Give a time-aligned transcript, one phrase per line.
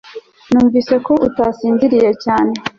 [0.51, 2.53] numvise ko utasinziriye cyane